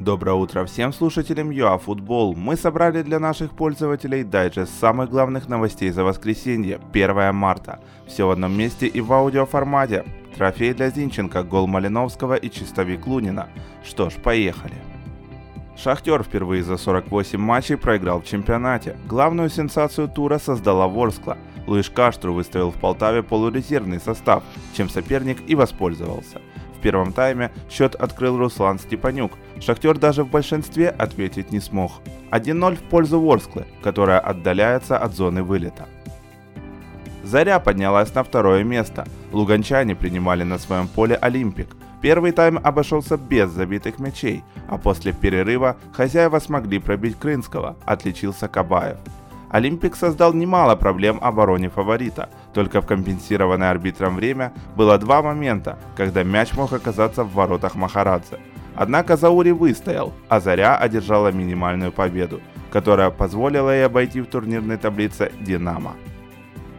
[0.00, 2.34] Доброе утро всем слушателям ЮАФутбол.
[2.34, 7.80] Мы собрали для наших пользователей дайджест самых главных новостей за воскресенье, 1 марта.
[8.06, 10.06] Все в одном месте и в аудиоформате.
[10.34, 13.50] Трофей для Зинченко, гол Малиновского и чистовик Лунина.
[13.84, 14.72] Что ж, поехали.
[15.76, 18.96] Шахтер впервые за 48 матчей проиграл в чемпионате.
[19.06, 21.36] Главную сенсацию тура создала Ворскла.
[21.66, 24.44] Луиш Каштру выставил в Полтаве полурезервный состав,
[24.74, 26.40] чем соперник и воспользовался.
[26.80, 29.32] В первом тайме счет открыл Руслан Степанюк.
[29.60, 31.92] Шахтер даже в большинстве ответить не смог.
[32.30, 35.86] 1-0 в пользу Ворсклы, которая отдаляется от зоны вылета.
[37.22, 39.06] Заря поднялась на второе место.
[39.30, 41.68] Луганчане принимали на своем поле Олимпик.
[42.00, 48.96] Первый тайм обошелся без забитых мячей, а после перерыва хозяева смогли пробить Крынского, отличился Кабаев.
[49.50, 52.30] Олимпик создал немало проблем обороне фаворита.
[52.54, 58.38] Только в компенсированное арбитром время было два момента, когда мяч мог оказаться в воротах Махарадзе.
[58.76, 62.40] Однако Заури выстоял, а Заря одержала минимальную победу,
[62.70, 65.94] которая позволила ей обойти в турнирной таблице «Динамо».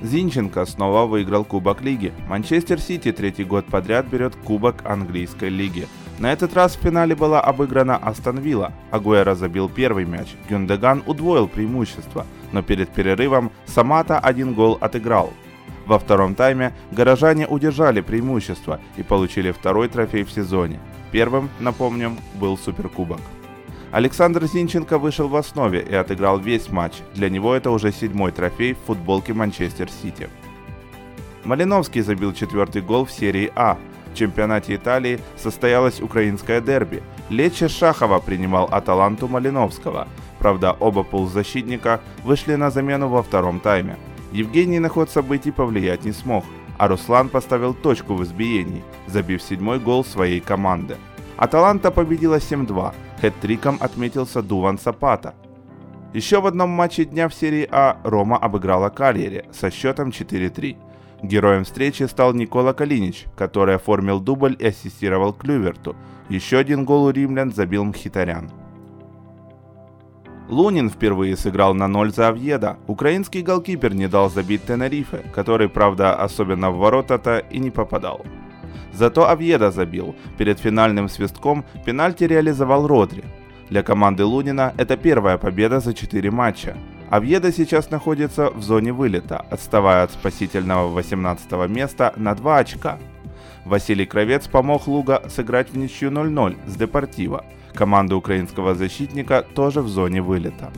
[0.00, 2.12] Зинченко снова выиграл Кубок Лиги.
[2.28, 5.86] Манчестер Сити третий год подряд берет Кубок Английской Лиги.
[6.22, 8.72] На этот раз в финале была обыграна Астон Вилла.
[8.92, 15.32] Агуэро забил первый мяч, Гюндеган удвоил преимущество, но перед перерывом Самата один гол отыграл.
[15.84, 20.78] Во втором тайме горожане удержали преимущество и получили второй трофей в сезоне.
[21.10, 23.20] Первым, напомним, был Суперкубок.
[23.90, 26.92] Александр Зинченко вышел в основе и отыграл весь матч.
[27.14, 30.28] Для него это уже седьмой трофей в футболке Манчестер Сити.
[31.42, 33.76] Малиновский забил четвертый гол в серии А.
[34.14, 37.02] Чемпионате Италии состоялось украинское дерби.
[37.28, 40.08] Лече Шахова принимал Аталанту Малиновского.
[40.38, 43.96] Правда, оба полузащитника вышли на замену во втором тайме.
[44.32, 46.44] Евгений на ход событий повлиять не смог,
[46.78, 50.96] а Руслан поставил точку в избиении, забив седьмой гол своей команды.
[51.36, 55.34] Аталанта победила 7-2, Хэт-триком отметился Дуван Сапата.
[56.12, 60.76] Еще в одном матче дня в серии А Рома обыграла Кальери со счетом 4-3.
[61.22, 65.94] Героем встречи стал Никола Калинич, который оформил дубль и ассистировал Клюверту.
[66.28, 68.50] Еще один гол у римлян забил Мхитарян.
[70.48, 72.76] Лунин впервые сыграл на 0 за Авьеда.
[72.88, 78.26] Украинский голкипер не дал забить Тенерифе, который, правда, особенно в ворота-то и не попадал.
[78.92, 80.16] Зато Авьеда забил.
[80.36, 83.24] Перед финальным свистком пенальти реализовал Родри.
[83.70, 86.76] Для команды Лунина это первая победа за 4 матча.
[87.12, 92.98] Авьеда сейчас находится в зоне вылета, отставая от спасительного 18 места на 2 очка.
[93.66, 97.44] Василий Кровец помог Луга сыграть в ничью 0-0 с Депортиво.
[97.74, 100.72] Команда украинского защитника тоже в зоне вылета.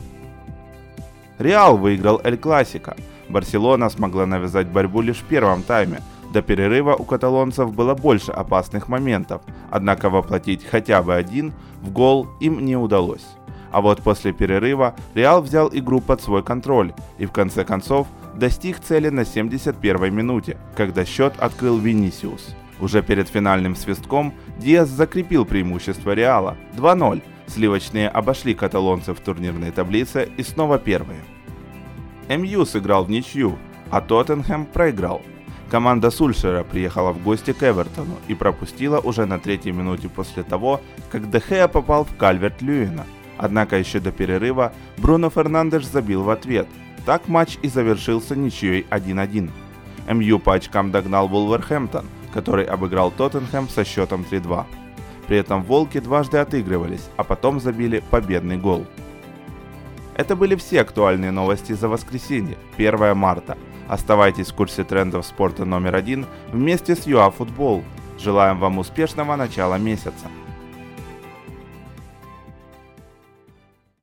[1.39, 2.97] Реал выиграл Эль Классика.
[3.29, 6.01] Барселона смогла навязать борьбу лишь в первом тайме–
[6.33, 9.41] до перерыва у каталонцев было больше опасных моментов,
[9.71, 13.25] однако воплотить хотя бы один в гол им не удалось.
[13.71, 18.79] А вот после перерыва Реал взял игру под свой контроль и в конце концов достиг
[18.79, 22.55] цели на 71-й минуте, когда счет открыл Винисиус.
[22.79, 27.21] Уже перед финальным свистком Диас закрепил преимущество Реала 2-0.
[27.47, 31.19] Сливочные обошли каталонцев в турнирной таблице и снова первые.
[32.27, 33.57] МЮ сыграл в ничью,
[33.91, 35.21] а Тоттенхэм проиграл–
[35.69, 40.79] Команда Сульшера приехала в гости к Эвертону и пропустила уже на третьей минуте после того,
[41.11, 43.05] как Дехея попал в кальверт Льюина.
[43.37, 46.67] Однако еще до перерыва Бруно Фернандеш забил в ответ.
[47.05, 49.49] Так матч и завершился ничьей 1-1.
[50.09, 54.65] МЮ по очкам догнал Вулверхэмптон, который обыграл Тоттенхэм со счетом 3-2.
[55.27, 58.85] При этом волки дважды отыгрывались, а потом забили победный гол.
[60.15, 63.57] Это были все актуальные новости за воскресенье, 1 марта.
[63.87, 67.83] Оставайтесь в курсе трендов спорта номер один вместе с ЮАФутбол.
[68.19, 70.27] Желаем вам успешного начала месяца.